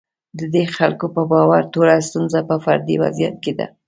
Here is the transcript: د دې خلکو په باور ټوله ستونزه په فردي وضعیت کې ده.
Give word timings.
د 0.39 0.41
دې 0.53 0.63
خلکو 0.77 1.05
په 1.15 1.21
باور 1.31 1.61
ټوله 1.73 1.95
ستونزه 2.07 2.39
په 2.49 2.55
فردي 2.63 2.95
وضعیت 3.03 3.35
کې 3.43 3.53
ده. 3.59 3.67